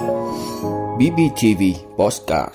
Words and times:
BBTV 0.00 1.62
Postcard 1.96 2.54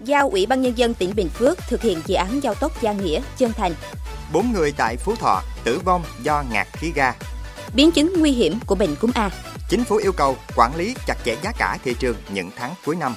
Giao 0.00 0.28
Ủy 0.28 0.46
ban 0.46 0.62
Nhân 0.62 0.78
dân 0.78 0.94
tỉnh 0.94 1.14
Bình 1.16 1.28
Phước 1.28 1.58
thực 1.68 1.82
hiện 1.82 1.98
dự 2.06 2.14
án 2.14 2.42
giao 2.42 2.54
tốc 2.54 2.82
Gia 2.82 2.92
Nghĩa, 2.92 3.20
Chân 3.36 3.52
Thành. 3.52 3.74
Bốn 4.32 4.52
người 4.52 4.72
tại 4.76 4.96
Phú 4.96 5.14
Thọ 5.16 5.42
tử 5.64 5.80
vong 5.84 6.04
do 6.22 6.44
ngạt 6.52 6.66
khí 6.72 6.92
ga. 6.94 7.14
Biến 7.74 7.90
chứng 7.90 8.12
nguy 8.18 8.30
hiểm 8.30 8.58
của 8.66 8.74
bệnh 8.74 8.96
cúm 8.96 9.10
A. 9.14 9.30
Chính 9.68 9.84
phủ 9.84 9.96
yêu 9.96 10.12
cầu 10.12 10.36
quản 10.56 10.76
lý 10.76 10.94
chặt 11.06 11.16
chẽ 11.24 11.36
giá 11.42 11.52
cả 11.58 11.78
thị 11.84 11.94
trường 11.98 12.16
những 12.32 12.50
tháng 12.56 12.74
cuối 12.84 12.96
năm. 12.96 13.14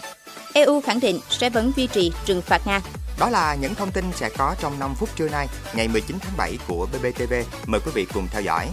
EU 0.54 0.82
khẳng 0.82 1.00
định 1.00 1.20
sẽ 1.30 1.50
vẫn 1.50 1.72
duy 1.76 1.88
trì 1.88 2.12
trừng 2.26 2.42
phạt 2.42 2.68
Nga. 2.68 2.82
Đó 3.20 3.30
là 3.30 3.56
những 3.56 3.76
thông 3.76 3.92
tin 3.92 4.06
sẽ 4.16 4.30
có 4.38 4.56
trong 4.60 4.80
5 4.80 4.96
phút 4.96 5.10
trưa 5.16 5.30
nay, 5.30 5.48
ngày 5.76 5.88
19 5.88 6.18
tháng 6.22 6.38
7 6.38 6.58
của 6.68 6.88
BBTV. 6.94 7.34
Mời 7.66 7.82
quý 7.86 7.92
vị 7.96 8.08
cùng 8.14 8.28
theo 8.32 8.42
dõi. 8.42 8.68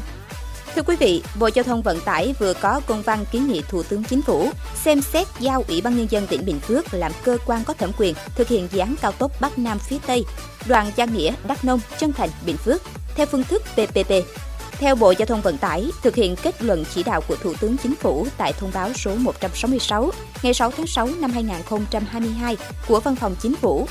Thưa 0.74 0.82
quý 0.82 0.96
vị, 0.96 1.22
Bộ 1.38 1.50
Giao 1.54 1.62
thông 1.62 1.82
Vận 1.82 2.00
tải 2.00 2.34
vừa 2.38 2.54
có 2.54 2.80
công 2.86 3.02
văn 3.02 3.24
kiến 3.32 3.48
nghị 3.48 3.62
Thủ 3.68 3.82
tướng 3.82 4.04
Chính 4.04 4.22
phủ 4.22 4.48
xem 4.74 5.00
xét 5.00 5.26
giao 5.40 5.64
Ủy 5.68 5.80
ban 5.80 5.96
Nhân 5.96 6.06
dân 6.10 6.26
tỉnh 6.26 6.44
Bình 6.44 6.60
Phước 6.60 6.94
làm 6.94 7.12
cơ 7.24 7.38
quan 7.46 7.64
có 7.64 7.74
thẩm 7.74 7.90
quyền 7.98 8.14
thực 8.34 8.48
hiện 8.48 8.68
dự 8.72 8.78
án 8.78 8.94
cao 9.00 9.12
tốc 9.12 9.32
Bắc 9.40 9.58
Nam 9.58 9.78
phía 9.78 9.98
Tây, 10.06 10.24
đoạn 10.66 10.90
Gia 10.96 11.04
Nghĩa, 11.04 11.34
Đắk 11.46 11.64
Nông, 11.64 11.80
Chân 11.98 12.12
Thành, 12.12 12.28
Bình 12.46 12.56
Phước, 12.56 12.82
theo 13.16 13.26
phương 13.26 13.44
thức 13.44 13.62
PPP. 13.72 14.12
Theo 14.70 14.94
Bộ 14.94 15.14
Giao 15.18 15.26
thông 15.26 15.40
Vận 15.40 15.58
tải, 15.58 15.90
thực 16.02 16.14
hiện 16.14 16.36
kết 16.42 16.62
luận 16.62 16.84
chỉ 16.94 17.02
đạo 17.02 17.20
của 17.28 17.36
Thủ 17.36 17.54
tướng 17.60 17.76
Chính 17.76 17.94
phủ 17.94 18.26
tại 18.36 18.52
thông 18.52 18.70
báo 18.74 18.92
số 18.92 19.14
166 19.16 20.10
ngày 20.42 20.54
6 20.54 20.70
tháng 20.70 20.86
6 20.86 21.08
năm 21.20 21.30
2022 21.30 22.56
của 22.88 23.00
Văn 23.00 23.16
phòng 23.16 23.36
Chính 23.40 23.54
phủ, 23.56 23.86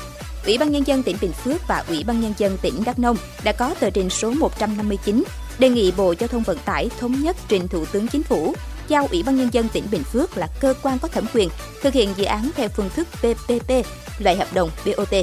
Ủy 0.46 0.58
ban 0.58 0.70
Nhân 0.70 0.86
dân 0.86 1.02
tỉnh 1.02 1.16
Bình 1.20 1.32
Phước 1.32 1.68
và 1.68 1.84
Ủy 1.88 2.04
ban 2.04 2.20
Nhân 2.20 2.34
dân 2.38 2.58
tỉnh 2.62 2.84
Đắk 2.86 2.98
Nông 2.98 3.16
đã 3.44 3.52
có 3.52 3.74
tờ 3.80 3.90
trình 3.90 4.10
số 4.10 4.30
159 4.30 5.24
đề 5.58 5.68
nghị 5.68 5.92
Bộ 5.96 6.14
Giao 6.18 6.28
thông 6.28 6.42
Vận 6.42 6.58
tải 6.64 6.90
thống 7.00 7.22
nhất 7.22 7.36
trình 7.48 7.68
Thủ 7.68 7.84
tướng 7.84 8.08
Chính 8.08 8.22
phủ 8.22 8.54
giao 8.88 9.06
Ủy 9.10 9.22
ban 9.22 9.36
Nhân 9.36 9.48
dân 9.52 9.68
tỉnh 9.72 9.84
Bình 9.90 10.04
Phước 10.04 10.38
là 10.38 10.46
cơ 10.60 10.74
quan 10.82 10.98
có 10.98 11.08
thẩm 11.08 11.24
quyền 11.34 11.48
thực 11.82 11.94
hiện 11.94 12.08
dự 12.16 12.24
án 12.24 12.50
theo 12.56 12.68
phương 12.68 12.90
thức 12.96 13.08
PPP, 13.18 13.70
loại 14.18 14.36
hợp 14.36 14.48
đồng 14.54 14.70
BOT. 14.86 15.14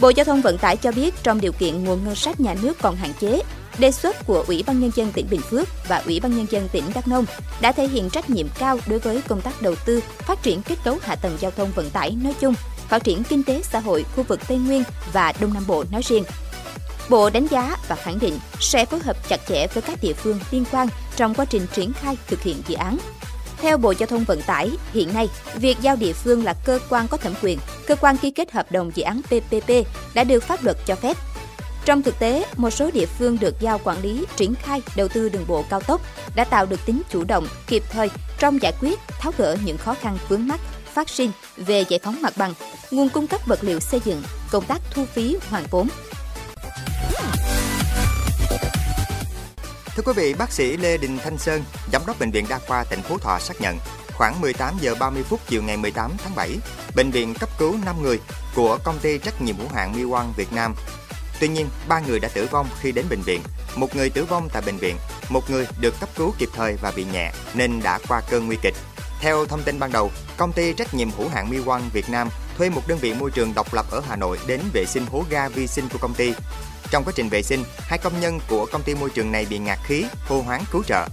Bộ 0.00 0.08
Giao 0.08 0.24
thông 0.24 0.42
Vận 0.42 0.58
tải 0.58 0.76
cho 0.76 0.92
biết 0.92 1.14
trong 1.22 1.40
điều 1.40 1.52
kiện 1.52 1.84
nguồn 1.84 2.04
ngân 2.04 2.14
sách 2.14 2.40
nhà 2.40 2.54
nước 2.62 2.76
còn 2.82 2.96
hạn 2.96 3.12
chế, 3.20 3.42
đề 3.78 3.90
xuất 3.90 4.26
của 4.26 4.44
Ủy 4.48 4.64
ban 4.66 4.80
Nhân 4.80 4.90
dân 4.94 5.12
tỉnh 5.12 5.26
Bình 5.30 5.40
Phước 5.40 5.68
và 5.88 6.02
Ủy 6.06 6.20
ban 6.20 6.36
Nhân 6.36 6.46
dân 6.50 6.68
tỉnh 6.72 6.84
Đắk 6.94 7.08
Nông 7.08 7.24
đã 7.60 7.72
thể 7.72 7.88
hiện 7.88 8.10
trách 8.10 8.30
nhiệm 8.30 8.46
cao 8.58 8.78
đối 8.86 8.98
với 8.98 9.22
công 9.28 9.40
tác 9.40 9.62
đầu 9.62 9.74
tư, 9.86 10.00
phát 10.18 10.42
triển 10.42 10.62
kết 10.62 10.76
cấu 10.84 10.98
hạ 11.02 11.16
tầng 11.16 11.36
giao 11.40 11.50
thông 11.50 11.70
vận 11.74 11.90
tải 11.90 12.10
nói 12.10 12.34
chung, 12.40 12.54
phát 12.88 13.04
triển 13.04 13.22
kinh 13.24 13.42
tế 13.42 13.62
xã 13.62 13.78
hội 13.80 14.04
khu 14.16 14.22
vực 14.22 14.40
Tây 14.48 14.58
Nguyên 14.58 14.82
và 15.12 15.32
Đông 15.40 15.54
Nam 15.54 15.64
Bộ 15.66 15.84
nói 15.92 16.02
riêng. 16.04 16.24
Bộ 17.08 17.30
đánh 17.30 17.46
giá 17.46 17.76
và 17.88 17.96
khẳng 17.96 18.18
định 18.18 18.38
sẽ 18.60 18.84
phối 18.84 19.00
hợp 19.00 19.28
chặt 19.28 19.40
chẽ 19.48 19.66
với 19.66 19.82
các 19.82 19.98
địa 20.02 20.12
phương 20.12 20.40
liên 20.50 20.64
quan 20.72 20.88
trong 21.16 21.34
quá 21.34 21.44
trình 21.44 21.66
triển 21.72 21.92
khai 21.92 22.16
thực 22.26 22.42
hiện 22.42 22.62
dự 22.68 22.74
án. 22.76 22.98
Theo 23.60 23.78
Bộ 23.78 23.94
Giao 23.98 24.06
thông 24.06 24.24
Vận 24.24 24.42
tải, 24.42 24.70
hiện 24.92 25.14
nay, 25.14 25.28
việc 25.54 25.76
giao 25.80 25.96
địa 25.96 26.12
phương 26.12 26.44
là 26.44 26.54
cơ 26.64 26.78
quan 26.88 27.08
có 27.08 27.16
thẩm 27.16 27.34
quyền, 27.42 27.58
cơ 27.86 27.96
quan 27.96 28.16
ký 28.16 28.30
kết 28.30 28.52
hợp 28.52 28.72
đồng 28.72 28.90
dự 28.94 29.02
án 29.02 29.20
PPP 29.22 29.70
đã 30.14 30.24
được 30.24 30.42
pháp 30.42 30.64
luật 30.64 30.76
cho 30.86 30.94
phép. 30.94 31.16
Trong 31.84 32.02
thực 32.02 32.18
tế, 32.18 32.44
một 32.56 32.70
số 32.70 32.90
địa 32.90 33.06
phương 33.06 33.38
được 33.40 33.60
giao 33.60 33.80
quản 33.84 34.02
lý, 34.02 34.24
triển 34.36 34.54
khai 34.54 34.82
đầu 34.96 35.08
tư 35.08 35.28
đường 35.28 35.44
bộ 35.48 35.64
cao 35.70 35.80
tốc 35.80 36.00
đã 36.34 36.44
tạo 36.44 36.66
được 36.66 36.86
tính 36.86 37.02
chủ 37.10 37.24
động, 37.24 37.46
kịp 37.66 37.82
thời 37.90 38.10
trong 38.38 38.62
giải 38.62 38.72
quyết, 38.80 38.98
tháo 39.20 39.32
gỡ 39.38 39.56
những 39.64 39.78
khó 39.78 39.94
khăn 39.94 40.18
vướng 40.28 40.48
mắt 40.48 40.60
phát 40.94 41.08
sinh 41.08 41.30
về 41.56 41.84
giải 41.88 42.00
phóng 42.02 42.22
mặt 42.22 42.32
bằng, 42.36 42.54
nguồn 42.90 43.08
cung 43.08 43.26
cấp 43.26 43.40
vật 43.46 43.58
liệu 43.62 43.80
xây 43.80 44.00
dựng, 44.04 44.22
công 44.50 44.64
tác 44.64 44.80
thu 44.90 45.04
phí 45.04 45.36
hoàn 45.50 45.64
vốn, 45.70 45.88
Thưa 49.96 50.02
quý 50.04 50.12
vị, 50.16 50.34
bác 50.34 50.52
sĩ 50.52 50.76
Lê 50.76 50.96
Đình 50.96 51.18
Thanh 51.18 51.38
Sơn, 51.38 51.64
giám 51.92 52.02
đốc 52.06 52.18
bệnh 52.18 52.30
viện 52.30 52.46
Đa 52.48 52.58
khoa 52.58 52.84
tỉnh 52.84 53.02
Phú 53.02 53.18
Thọ 53.18 53.38
xác 53.38 53.60
nhận, 53.60 53.78
khoảng 54.12 54.40
18 54.40 54.74
giờ 54.80 54.94
30 54.94 55.22
phút 55.22 55.40
chiều 55.48 55.62
ngày 55.62 55.76
18 55.76 56.10
tháng 56.24 56.34
7, 56.34 56.56
bệnh 56.96 57.10
viện 57.10 57.34
cấp 57.34 57.48
cứu 57.58 57.76
5 57.84 58.02
người 58.02 58.20
của 58.54 58.78
công 58.84 58.98
ty 58.98 59.18
trách 59.18 59.42
nhiệm 59.42 59.56
hữu 59.56 59.68
hạn 59.74 59.92
Mi 59.96 60.02
Việt 60.36 60.52
Nam. 60.52 60.74
Tuy 61.40 61.48
nhiên, 61.48 61.68
ba 61.88 62.00
người 62.00 62.20
đã 62.20 62.28
tử 62.34 62.48
vong 62.50 62.66
khi 62.80 62.92
đến 62.92 63.04
bệnh 63.10 63.22
viện, 63.22 63.40
một 63.76 63.96
người 63.96 64.10
tử 64.10 64.24
vong 64.24 64.48
tại 64.52 64.62
bệnh 64.66 64.76
viện, 64.76 64.96
một 65.28 65.50
người 65.50 65.66
được 65.80 66.00
cấp 66.00 66.08
cứu 66.16 66.34
kịp 66.38 66.48
thời 66.54 66.76
và 66.82 66.92
bị 66.96 67.04
nhẹ 67.12 67.32
nên 67.54 67.80
đã 67.82 67.98
qua 68.08 68.20
cơn 68.30 68.46
nguy 68.46 68.56
kịch. 68.62 68.74
Theo 69.20 69.46
thông 69.46 69.62
tin 69.62 69.78
ban 69.78 69.92
đầu, 69.92 70.10
công 70.36 70.52
ty 70.52 70.72
trách 70.72 70.94
nhiệm 70.94 71.10
hữu 71.10 71.28
hạn 71.28 71.50
Mi 71.50 71.58
Việt 71.92 72.08
Nam 72.08 72.28
thuê 72.58 72.70
một 72.70 72.82
đơn 72.88 72.98
vị 72.98 73.14
môi 73.14 73.30
trường 73.30 73.54
độc 73.54 73.74
lập 73.74 73.86
ở 73.90 74.02
Hà 74.08 74.16
Nội 74.16 74.38
đến 74.46 74.60
vệ 74.72 74.84
sinh 74.86 75.06
hố 75.06 75.24
ga 75.30 75.48
vi 75.48 75.66
sinh 75.66 75.88
của 75.92 75.98
công 75.98 76.14
ty. 76.14 76.32
Trong 76.90 77.04
quá 77.04 77.12
trình 77.16 77.28
vệ 77.28 77.42
sinh, 77.42 77.64
hai 77.78 77.98
công 77.98 78.20
nhân 78.20 78.40
của 78.48 78.66
công 78.72 78.82
ty 78.82 78.94
môi 78.94 79.10
trường 79.10 79.32
này 79.32 79.46
bị 79.50 79.58
ngạt 79.58 79.78
khí, 79.84 80.04
hô 80.28 80.40
hoáng 80.40 80.64
cứu 80.72 80.82
trợ. 80.86 81.06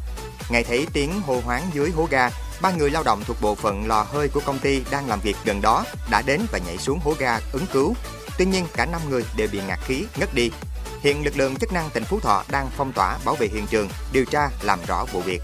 Nghe 0.49 0.63
thấy 0.63 0.87
tiếng 0.93 1.21
hô 1.21 1.41
hoáng 1.45 1.69
dưới 1.73 1.91
hố 1.91 2.07
ga, 2.11 2.29
ba 2.61 2.71
người 2.71 2.89
lao 2.89 3.03
động 3.03 3.23
thuộc 3.27 3.41
bộ 3.41 3.55
phận 3.55 3.87
lò 3.87 4.03
hơi 4.03 4.27
của 4.27 4.41
công 4.45 4.59
ty 4.59 4.81
đang 4.91 5.07
làm 5.07 5.19
việc 5.19 5.35
gần 5.45 5.61
đó 5.61 5.85
đã 6.09 6.21
đến 6.21 6.41
và 6.51 6.59
nhảy 6.67 6.77
xuống 6.77 6.99
hố 6.99 7.13
ga 7.19 7.39
ứng 7.51 7.65
cứu. 7.73 7.95
Tuy 8.37 8.45
nhiên, 8.45 8.65
cả 8.73 8.85
năm 8.85 9.01
người 9.09 9.23
đều 9.37 9.47
bị 9.51 9.59
ngạt 9.67 9.79
khí, 9.85 10.05
ngất 10.17 10.33
đi. 10.33 10.51
Hiện 11.01 11.23
lực 11.25 11.37
lượng 11.37 11.55
chức 11.55 11.73
năng 11.73 11.89
tỉnh 11.89 12.03
Phú 12.03 12.19
Thọ 12.19 12.43
đang 12.51 12.69
phong 12.77 12.93
tỏa 12.93 13.17
bảo 13.25 13.35
vệ 13.35 13.47
hiện 13.47 13.67
trường, 13.67 13.89
điều 14.11 14.25
tra 14.25 14.49
làm 14.61 14.79
rõ 14.87 15.05
vụ 15.11 15.21
việc. 15.21 15.41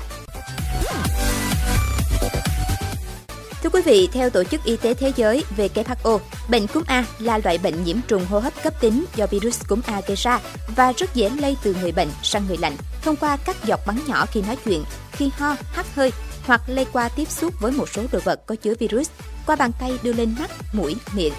Thưa 3.63 3.69
quý 3.69 3.81
vị, 3.81 4.09
theo 4.13 4.29
Tổ 4.29 4.43
chức 4.43 4.63
Y 4.63 4.77
tế 4.77 4.93
Thế 4.93 5.11
giới 5.15 5.43
WHO, 5.57 6.19
bệnh 6.49 6.67
cúm 6.67 6.83
A 6.87 7.05
là 7.19 7.39
loại 7.43 7.57
bệnh 7.57 7.83
nhiễm 7.83 7.97
trùng 8.07 8.25
hô 8.25 8.39
hấp 8.39 8.63
cấp 8.63 8.73
tính 8.81 9.05
do 9.15 9.27
virus 9.27 9.61
cúm 9.67 9.81
A 9.85 10.01
gây 10.07 10.15
ra 10.15 10.39
và 10.75 10.91
rất 10.97 11.15
dễ 11.15 11.29
lây 11.29 11.57
từ 11.63 11.75
người 11.81 11.91
bệnh 11.91 12.07
sang 12.23 12.47
người 12.47 12.57
lạnh 12.57 12.75
thông 13.01 13.15
qua 13.15 13.37
các 13.45 13.55
giọt 13.65 13.79
bắn 13.87 13.99
nhỏ 14.07 14.25
khi 14.25 14.41
nói 14.41 14.57
chuyện, 14.65 14.83
khi 15.11 15.29
ho, 15.37 15.55
hắt 15.73 15.95
hơi 15.95 16.11
hoặc 16.45 16.61
lây 16.67 16.85
qua 16.93 17.09
tiếp 17.09 17.29
xúc 17.29 17.53
với 17.59 17.71
một 17.71 17.89
số 17.89 18.03
đồ 18.11 18.19
vật 18.23 18.45
có 18.45 18.55
chứa 18.55 18.73
virus 18.79 19.09
qua 19.45 19.55
bàn 19.55 19.71
tay 19.79 19.99
đưa 20.03 20.13
lên 20.13 20.35
mắt, 20.39 20.51
mũi, 20.73 20.95
miệng. 21.15 21.33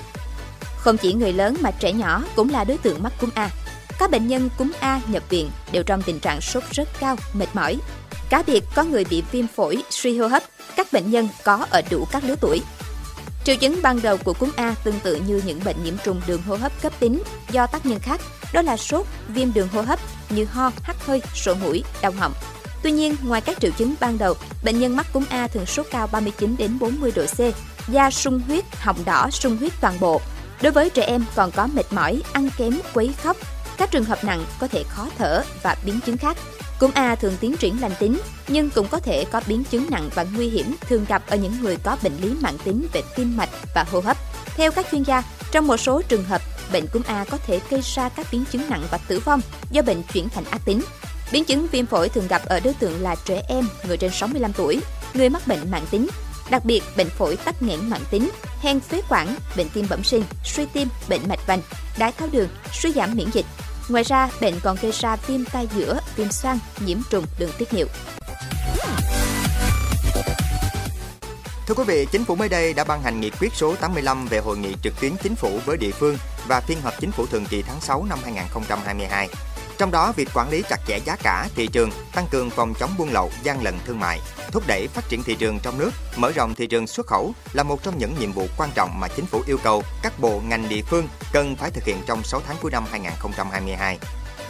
Không 0.76 0.96
chỉ 0.96 1.12
người 1.12 1.32
lớn 1.32 1.56
mà 1.60 1.70
trẻ 1.70 1.92
nhỏ 1.92 2.24
cũng 2.36 2.50
là 2.50 2.64
đối 2.64 2.78
tượng 2.78 3.02
mắc 3.02 3.12
cúm 3.20 3.30
A. 3.34 3.50
Các 3.98 4.10
bệnh 4.10 4.28
nhân 4.28 4.48
cúm 4.58 4.72
A 4.80 5.00
nhập 5.06 5.22
viện 5.28 5.50
đều 5.72 5.82
trong 5.82 6.02
tình 6.02 6.20
trạng 6.20 6.40
sốt 6.40 6.62
rất 6.70 6.88
cao, 7.00 7.16
mệt 7.34 7.46
mỏi. 7.52 7.78
Cá 8.30 8.42
biệt 8.46 8.64
có 8.74 8.84
người 8.84 9.04
bị 9.04 9.22
viêm 9.32 9.46
phổi, 9.46 9.82
suy 9.90 10.18
hô 10.18 10.26
hấp, 10.26 10.42
các 10.76 10.92
bệnh 10.92 11.10
nhân 11.10 11.28
có 11.44 11.66
ở 11.70 11.82
đủ 11.90 12.06
các 12.12 12.24
lứa 12.24 12.34
tuổi. 12.40 12.62
Triệu 13.44 13.56
chứng 13.56 13.80
ban 13.82 14.02
đầu 14.02 14.16
của 14.16 14.32
cúm 14.32 14.50
A 14.56 14.74
tương 14.84 15.00
tự 15.00 15.14
như 15.26 15.42
những 15.46 15.60
bệnh 15.64 15.84
nhiễm 15.84 15.94
trùng 16.04 16.20
đường 16.26 16.42
hô 16.42 16.56
hấp 16.56 16.82
cấp 16.82 16.92
tính 17.00 17.22
do 17.50 17.66
tác 17.66 17.86
nhân 17.86 17.98
khác, 18.00 18.20
đó 18.52 18.62
là 18.62 18.76
sốt, 18.76 19.06
viêm 19.28 19.52
đường 19.52 19.68
hô 19.68 19.82
hấp 19.82 20.00
như 20.30 20.44
ho, 20.44 20.70
hắt 20.82 21.06
hơi, 21.06 21.22
sổ 21.34 21.54
mũi, 21.54 21.84
đau 22.02 22.12
họng. 22.12 22.32
Tuy 22.82 22.90
nhiên, 22.90 23.16
ngoài 23.22 23.40
các 23.40 23.60
triệu 23.60 23.70
chứng 23.70 23.94
ban 24.00 24.18
đầu, 24.18 24.34
bệnh 24.64 24.80
nhân 24.80 24.96
mắc 24.96 25.06
cúm 25.12 25.24
A 25.28 25.46
thường 25.46 25.66
sốt 25.66 25.86
cao 25.90 26.06
39 26.12 26.56
đến 26.58 26.78
40 26.78 27.12
độ 27.16 27.26
C, 27.26 27.38
da 27.88 28.10
sung 28.10 28.40
huyết, 28.46 28.64
họng 28.76 29.04
đỏ, 29.04 29.30
sung 29.30 29.56
huyết 29.56 29.72
toàn 29.80 30.00
bộ. 30.00 30.20
Đối 30.62 30.72
với 30.72 30.90
trẻ 30.90 31.02
em 31.02 31.24
còn 31.34 31.50
có 31.50 31.66
mệt 31.66 31.92
mỏi, 31.92 32.22
ăn 32.32 32.48
kém, 32.56 32.80
quấy 32.94 33.14
khóc. 33.22 33.36
Các 33.78 33.90
trường 33.90 34.04
hợp 34.04 34.24
nặng 34.24 34.44
có 34.60 34.66
thể 34.68 34.84
khó 34.88 35.08
thở 35.18 35.42
và 35.62 35.76
biến 35.84 36.00
chứng 36.00 36.16
khác. 36.16 36.36
Cúm 36.82 36.90
A 36.94 37.14
thường 37.14 37.36
tiến 37.40 37.56
triển 37.56 37.80
lành 37.80 37.92
tính, 37.98 38.20
nhưng 38.48 38.70
cũng 38.70 38.86
có 38.90 38.98
thể 38.98 39.24
có 39.24 39.40
biến 39.46 39.64
chứng 39.64 39.86
nặng 39.90 40.10
và 40.14 40.26
nguy 40.34 40.48
hiểm 40.48 40.76
thường 40.80 41.04
gặp 41.08 41.22
ở 41.26 41.36
những 41.36 41.60
người 41.60 41.76
có 41.82 41.96
bệnh 42.02 42.12
lý 42.22 42.34
mãn 42.40 42.58
tính 42.64 42.86
về 42.92 43.02
tim 43.16 43.36
mạch 43.36 43.48
và 43.74 43.84
hô 43.90 44.00
hấp. 44.00 44.16
Theo 44.56 44.72
các 44.72 44.86
chuyên 44.90 45.02
gia, 45.02 45.22
trong 45.52 45.66
một 45.66 45.76
số 45.76 46.02
trường 46.02 46.24
hợp, 46.24 46.42
bệnh 46.72 46.86
cúm 46.86 47.02
A 47.06 47.24
có 47.30 47.38
thể 47.46 47.60
gây 47.70 47.80
ra 47.80 48.08
các 48.08 48.26
biến 48.32 48.44
chứng 48.52 48.70
nặng 48.70 48.82
và 48.90 48.98
tử 49.08 49.20
vong 49.24 49.40
do 49.70 49.82
bệnh 49.82 50.02
chuyển 50.12 50.28
thành 50.28 50.44
ác 50.44 50.60
tính. 50.64 50.82
Biến 51.32 51.44
chứng 51.44 51.66
viêm 51.72 51.86
phổi 51.86 52.08
thường 52.08 52.28
gặp 52.28 52.42
ở 52.44 52.60
đối 52.60 52.74
tượng 52.74 53.02
là 53.02 53.16
trẻ 53.24 53.42
em, 53.48 53.68
người 53.88 53.96
trên 53.96 54.10
65 54.10 54.52
tuổi, 54.52 54.80
người 55.14 55.28
mắc 55.28 55.46
bệnh 55.46 55.70
mãn 55.70 55.82
tính, 55.90 56.08
đặc 56.50 56.64
biệt 56.64 56.82
bệnh 56.96 57.10
phổi 57.10 57.36
tắc 57.36 57.62
nghẽn 57.62 57.90
mãn 57.90 58.00
tính, 58.10 58.30
hen 58.60 58.80
phế 58.80 59.02
quản, 59.08 59.36
bệnh 59.56 59.68
tim 59.68 59.86
bẩm 59.90 60.04
sinh, 60.04 60.24
suy 60.44 60.66
tim, 60.72 60.88
bệnh 61.08 61.20
mạch 61.28 61.46
vành, 61.46 61.60
đái 61.98 62.12
tháo 62.12 62.28
đường, 62.32 62.48
suy 62.72 62.92
giảm 62.92 63.16
miễn 63.16 63.30
dịch, 63.32 63.46
Ngoài 63.88 64.04
ra, 64.04 64.28
bệnh 64.40 64.60
còn 64.62 64.76
gây 64.82 64.92
ra 64.92 65.16
viêm 65.16 65.44
tai 65.44 65.68
giữa, 65.76 66.00
viêm 66.16 66.30
xoang, 66.30 66.58
nhiễm 66.86 66.98
trùng 67.10 67.24
đường 67.38 67.50
tiết 67.58 67.74
niệu. 67.74 67.86
Thưa 71.66 71.74
quý 71.74 71.84
vị, 71.86 72.06
Chính 72.12 72.24
phủ 72.24 72.34
mới 72.34 72.48
đây 72.48 72.74
đã 72.74 72.84
ban 72.84 73.02
hành 73.02 73.20
nghị 73.20 73.30
quyết 73.30 73.52
số 73.54 73.76
85 73.76 74.26
về 74.26 74.38
hội 74.38 74.58
nghị 74.58 74.74
trực 74.82 75.00
tuyến 75.00 75.12
chính 75.22 75.34
phủ 75.34 75.60
với 75.64 75.76
địa 75.76 75.90
phương 75.90 76.16
và 76.46 76.60
phiên 76.60 76.80
họp 76.80 77.00
chính 77.00 77.10
phủ 77.10 77.26
thường 77.26 77.44
kỳ 77.50 77.62
tháng 77.62 77.80
6 77.80 78.04
năm 78.08 78.18
2022. 78.24 79.28
Trong 79.82 79.90
đó, 79.90 80.12
việc 80.16 80.28
quản 80.34 80.50
lý 80.50 80.62
chặt 80.68 80.76
chẽ 80.86 80.98
giá 81.04 81.16
cả, 81.22 81.48
thị 81.54 81.66
trường, 81.66 81.90
tăng 82.14 82.26
cường 82.30 82.50
phòng 82.50 82.74
chống 82.80 82.90
buôn 82.98 83.08
lậu, 83.12 83.30
gian 83.42 83.62
lận 83.62 83.74
thương 83.86 84.00
mại, 84.00 84.20
thúc 84.52 84.62
đẩy 84.66 84.88
phát 84.88 85.08
triển 85.08 85.22
thị 85.22 85.34
trường 85.34 85.58
trong 85.62 85.78
nước, 85.78 85.90
mở 86.16 86.32
rộng 86.32 86.54
thị 86.54 86.66
trường 86.66 86.86
xuất 86.86 87.06
khẩu 87.06 87.32
là 87.52 87.62
một 87.62 87.82
trong 87.82 87.98
những 87.98 88.14
nhiệm 88.20 88.32
vụ 88.32 88.46
quan 88.56 88.70
trọng 88.74 89.00
mà 89.00 89.08
chính 89.08 89.26
phủ 89.26 89.42
yêu 89.46 89.58
cầu 89.62 89.82
các 90.02 90.12
bộ 90.20 90.40
ngành 90.48 90.68
địa 90.68 90.82
phương 90.82 91.08
cần 91.32 91.56
phải 91.56 91.70
thực 91.70 91.84
hiện 91.84 91.96
trong 92.06 92.22
6 92.22 92.40
tháng 92.46 92.56
cuối 92.62 92.70
năm 92.70 92.84
2022. 92.90 93.98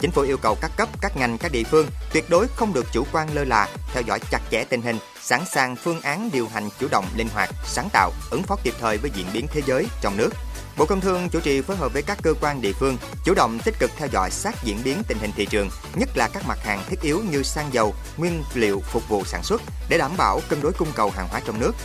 Chính 0.01 0.11
phủ 0.11 0.21
yêu 0.21 0.37
cầu 0.37 0.57
các 0.61 0.71
cấp, 0.77 0.89
các 1.01 1.17
ngành, 1.17 1.37
các 1.37 1.51
địa 1.51 1.63
phương 1.63 1.87
tuyệt 2.13 2.29
đối 2.29 2.47
không 2.47 2.73
được 2.73 2.85
chủ 2.93 3.03
quan 3.11 3.27
lơ 3.33 3.43
là, 3.43 3.67
theo 3.93 4.03
dõi 4.07 4.19
chặt 4.31 4.39
chẽ 4.51 4.63
tình 4.63 4.81
hình, 4.81 4.97
sẵn 5.21 5.41
sàng 5.45 5.75
phương 5.75 6.01
án 6.01 6.29
điều 6.33 6.47
hành 6.47 6.69
chủ 6.79 6.87
động, 6.91 7.05
linh 7.15 7.29
hoạt, 7.33 7.49
sáng 7.65 7.89
tạo, 7.93 8.11
ứng 8.31 8.43
phó 8.43 8.57
kịp 8.63 8.73
thời 8.79 8.97
với 8.97 9.11
diễn 9.15 9.27
biến 9.33 9.47
thế 9.53 9.61
giới 9.65 9.87
trong 10.01 10.17
nước, 10.17 10.29
Bộ 10.77 10.85
Công 10.85 11.01
Thương 11.01 11.29
chủ 11.29 11.39
trì 11.39 11.61
phối 11.61 11.77
hợp 11.77 11.93
với 11.93 12.01
các 12.01 12.17
cơ 12.23 12.33
quan 12.41 12.61
địa 12.61 12.73
phương 12.73 12.97
chủ 13.25 13.33
động 13.33 13.59
tích 13.65 13.75
cực 13.79 13.91
theo 13.97 14.07
dõi 14.11 14.31
sát 14.31 14.55
diễn 14.63 14.77
biến 14.83 15.03
tình 15.07 15.17
hình 15.21 15.31
thị 15.35 15.45
trường, 15.45 15.69
nhất 15.95 16.09
là 16.15 16.27
các 16.27 16.47
mặt 16.47 16.57
hàng 16.63 16.83
thiết 16.89 17.01
yếu 17.01 17.21
như 17.31 17.43
xăng 17.43 17.73
dầu, 17.73 17.93
nguyên 18.17 18.43
liệu 18.53 18.81
phục 18.91 19.09
vụ 19.09 19.23
sản 19.25 19.43
xuất 19.43 19.61
để 19.89 19.97
đảm 19.97 20.11
bảo 20.17 20.41
cân 20.49 20.61
đối 20.61 20.71
cung 20.73 20.91
cầu 20.95 21.09
hàng 21.09 21.27
hóa 21.27 21.41
trong 21.45 21.59
nước. 21.59 21.75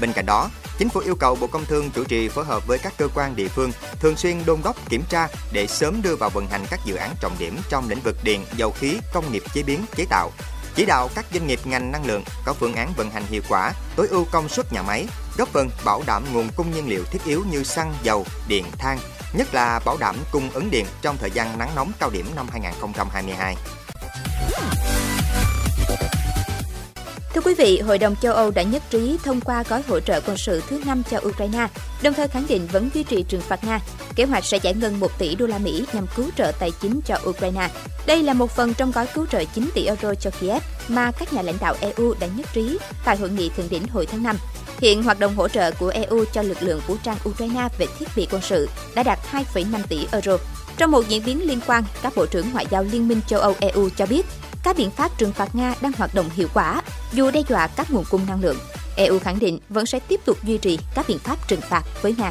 Bên 0.00 0.12
cạnh 0.12 0.26
đó, 0.26 0.50
Chính 0.78 0.88
phủ 0.88 1.00
yêu 1.00 1.14
cầu 1.14 1.34
Bộ 1.40 1.46
Công 1.46 1.64
Thương 1.64 1.90
chủ 1.90 2.04
trì 2.04 2.28
phối 2.28 2.44
hợp 2.44 2.66
với 2.66 2.78
các 2.78 2.92
cơ 2.98 3.08
quan 3.14 3.36
địa 3.36 3.48
phương 3.48 3.72
thường 4.00 4.16
xuyên 4.16 4.42
đôn 4.46 4.60
đốc 4.64 4.76
kiểm 4.88 5.02
tra 5.08 5.28
để 5.52 5.66
sớm 5.66 6.02
đưa 6.02 6.16
vào 6.16 6.30
vận 6.30 6.46
hành 6.46 6.64
các 6.70 6.80
dự 6.84 6.94
án 6.94 7.14
trọng 7.20 7.36
điểm 7.38 7.58
trong 7.68 7.88
lĩnh 7.88 8.00
vực 8.00 8.16
điện, 8.24 8.44
dầu 8.56 8.70
khí, 8.70 8.98
công 9.12 9.32
nghiệp 9.32 9.42
chế 9.54 9.62
biến, 9.62 9.80
chế 9.96 10.04
tạo. 10.04 10.32
Chỉ 10.74 10.84
đạo 10.84 11.08
các 11.14 11.26
doanh 11.32 11.46
nghiệp 11.46 11.60
ngành 11.64 11.92
năng 11.92 12.06
lượng 12.06 12.24
có 12.44 12.52
phương 12.52 12.74
án 12.74 12.92
vận 12.96 13.10
hành 13.10 13.22
hiệu 13.26 13.42
quả, 13.48 13.72
tối 13.96 14.08
ưu 14.08 14.26
công 14.32 14.48
suất 14.48 14.72
nhà 14.72 14.82
máy, 14.82 15.06
góp 15.36 15.48
phần 15.48 15.70
bảo 15.84 16.02
đảm 16.06 16.24
nguồn 16.32 16.48
cung 16.56 16.70
nhiên 16.70 16.88
liệu 16.88 17.04
thiết 17.04 17.24
yếu 17.24 17.44
như 17.50 17.62
xăng, 17.62 17.94
dầu, 18.02 18.26
điện, 18.48 18.64
than, 18.78 18.98
nhất 19.32 19.54
là 19.54 19.80
bảo 19.84 19.96
đảm 19.96 20.16
cung 20.32 20.50
ứng 20.50 20.70
điện 20.70 20.86
trong 21.02 21.16
thời 21.16 21.30
gian 21.30 21.58
nắng 21.58 21.70
nóng 21.76 21.92
cao 22.00 22.10
điểm 22.10 22.26
năm 22.36 22.46
2022. 22.52 23.56
Thưa 27.34 27.40
quý 27.40 27.54
vị, 27.54 27.80
Hội 27.80 27.98
đồng 27.98 28.16
châu 28.16 28.34
Âu 28.34 28.50
đã 28.50 28.62
nhất 28.62 28.82
trí 28.90 29.18
thông 29.24 29.40
qua 29.40 29.64
gói 29.68 29.82
hỗ 29.88 30.00
trợ 30.00 30.20
quân 30.26 30.36
sự 30.36 30.62
thứ 30.68 30.82
năm 30.86 31.02
cho 31.10 31.20
Ukraine, 31.22 31.68
đồng 32.02 32.14
thời 32.14 32.28
khẳng 32.28 32.46
định 32.48 32.66
vẫn 32.72 32.90
duy 32.94 33.02
trì 33.02 33.22
trừng 33.22 33.40
phạt 33.40 33.64
Nga. 33.64 33.80
Kế 34.16 34.24
hoạch 34.24 34.44
sẽ 34.44 34.58
giải 34.62 34.74
ngân 34.74 35.00
1 35.00 35.18
tỷ 35.18 35.34
đô 35.34 35.46
la 35.46 35.58
Mỹ 35.58 35.86
nhằm 35.92 36.06
cứu 36.16 36.26
trợ 36.36 36.52
tài 36.58 36.70
chính 36.80 37.00
cho 37.06 37.18
Ukraine. 37.28 37.68
Đây 38.06 38.22
là 38.22 38.34
một 38.34 38.50
phần 38.50 38.74
trong 38.74 38.92
gói 38.92 39.06
cứu 39.14 39.26
trợ 39.26 39.44
9 39.54 39.70
tỷ 39.74 39.86
euro 39.86 40.14
cho 40.14 40.30
Kiev 40.40 40.62
mà 40.88 41.10
các 41.18 41.32
nhà 41.32 41.42
lãnh 41.42 41.58
đạo 41.60 41.74
EU 41.80 42.14
đã 42.20 42.26
nhất 42.36 42.46
trí 42.52 42.78
tại 43.04 43.16
hội 43.16 43.30
nghị 43.30 43.48
thượng 43.48 43.68
đỉnh 43.68 43.88
hồi 43.88 44.06
tháng 44.06 44.22
5. 44.22 44.36
Hiện 44.82 45.02
hoạt 45.02 45.20
động 45.20 45.34
hỗ 45.36 45.48
trợ 45.48 45.70
của 45.70 45.88
EU 45.88 46.24
cho 46.32 46.42
lực 46.42 46.62
lượng 46.62 46.80
vũ 46.86 46.96
trang 47.02 47.16
Ukraine 47.28 47.68
về 47.78 47.86
thiết 47.98 48.08
bị 48.16 48.26
quân 48.30 48.42
sự 48.42 48.68
đã 48.94 49.02
đạt 49.02 49.18
2,5 49.32 49.82
tỷ 49.88 50.06
euro. 50.12 50.36
Trong 50.76 50.90
một 50.90 51.08
diễn 51.08 51.22
biến 51.26 51.48
liên 51.48 51.60
quan, 51.66 51.84
các 52.02 52.12
bộ 52.16 52.26
trưởng 52.26 52.52
ngoại 52.52 52.66
giao 52.70 52.82
Liên 52.82 53.08
minh 53.08 53.20
châu 53.26 53.40
Âu 53.40 53.54
EU 53.60 53.88
cho 53.96 54.06
biết 54.06 54.26
các 54.64 54.76
biện 54.76 54.90
pháp 54.90 55.18
trừng 55.18 55.32
phạt 55.32 55.54
Nga 55.54 55.74
đang 55.80 55.92
hoạt 55.92 56.14
động 56.14 56.30
hiệu 56.34 56.48
quả 56.54 56.82
dù 57.12 57.30
đe 57.30 57.42
dọa 57.48 57.66
các 57.66 57.90
nguồn 57.90 58.04
cung 58.10 58.26
năng 58.28 58.42
lượng. 58.42 58.56
EU 58.96 59.18
khẳng 59.18 59.38
định 59.38 59.58
vẫn 59.68 59.86
sẽ 59.86 60.00
tiếp 60.00 60.20
tục 60.24 60.44
duy 60.44 60.58
trì 60.58 60.78
các 60.94 61.04
biện 61.08 61.18
pháp 61.18 61.48
trừng 61.48 61.60
phạt 61.60 61.82
với 62.02 62.14
Nga. 62.18 62.30